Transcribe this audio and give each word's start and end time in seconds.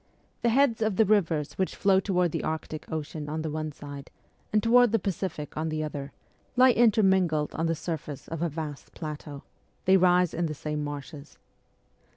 The 0.41 0.49
heads 0.49 0.81
of 0.81 0.95
the 0.95 1.05
rivers 1.05 1.59
which 1.59 1.75
flow 1.75 1.99
toward 1.99 2.31
the 2.31 2.43
Arctic 2.43 2.91
Ocean 2.91 3.29
on 3.29 3.43
the 3.43 3.51
one 3.51 3.71
side, 3.71 4.09
and 4.51 4.63
toward 4.63 4.91
the 4.93 4.97
Pacific 4.97 5.55
on 5.55 5.69
the 5.69 5.83
other, 5.83 6.11
lie 6.55 6.71
intermingled 6.71 7.53
on 7.53 7.67
the 7.67 7.75
surface 7.75 8.27
of 8.27 8.41
a 8.41 8.49
vast 8.49 8.93
plateau; 8.95 9.43
they 9.85 9.97
rise 9.97 10.33
in 10.33 10.47
the 10.47 10.55
same 10.55 10.83
marshes. 10.83 11.37